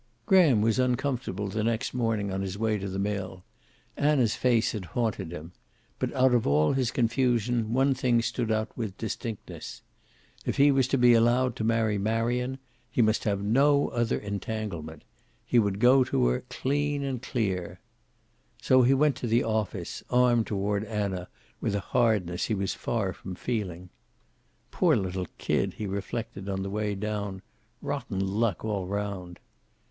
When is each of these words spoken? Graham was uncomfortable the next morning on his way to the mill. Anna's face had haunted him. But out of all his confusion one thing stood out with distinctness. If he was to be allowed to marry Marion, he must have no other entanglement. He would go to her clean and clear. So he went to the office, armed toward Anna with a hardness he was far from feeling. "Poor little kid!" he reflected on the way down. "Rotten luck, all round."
Graham 0.25 0.61
was 0.61 0.79
uncomfortable 0.79 1.47
the 1.47 1.63
next 1.63 1.93
morning 1.93 2.31
on 2.31 2.41
his 2.41 2.57
way 2.57 2.79
to 2.79 2.89
the 2.89 2.97
mill. 2.97 3.43
Anna's 3.95 4.35
face 4.35 4.71
had 4.71 4.83
haunted 4.85 5.31
him. 5.31 5.51
But 5.99 6.11
out 6.15 6.33
of 6.33 6.47
all 6.47 6.73
his 6.73 6.89
confusion 6.89 7.71
one 7.71 7.93
thing 7.93 8.23
stood 8.23 8.51
out 8.51 8.75
with 8.75 8.97
distinctness. 8.97 9.83
If 10.43 10.57
he 10.57 10.71
was 10.71 10.87
to 10.87 10.97
be 10.97 11.13
allowed 11.13 11.55
to 11.57 11.63
marry 11.63 11.99
Marion, 11.99 12.57
he 12.89 13.03
must 13.03 13.25
have 13.25 13.43
no 13.43 13.89
other 13.89 14.17
entanglement. 14.17 15.03
He 15.45 15.59
would 15.59 15.77
go 15.79 16.03
to 16.05 16.25
her 16.29 16.45
clean 16.49 17.03
and 17.03 17.21
clear. 17.21 17.79
So 18.59 18.81
he 18.81 18.95
went 18.95 19.15
to 19.17 19.27
the 19.27 19.43
office, 19.43 20.03
armed 20.09 20.47
toward 20.47 20.83
Anna 20.83 21.27
with 21.59 21.75
a 21.75 21.79
hardness 21.79 22.45
he 22.45 22.55
was 22.55 22.73
far 22.73 23.13
from 23.13 23.35
feeling. 23.35 23.89
"Poor 24.71 24.95
little 24.97 25.27
kid!" 25.37 25.75
he 25.75 25.85
reflected 25.85 26.49
on 26.49 26.63
the 26.63 26.71
way 26.71 26.95
down. 26.95 27.43
"Rotten 27.83 28.19
luck, 28.19 28.65
all 28.65 28.87
round." 28.87 29.39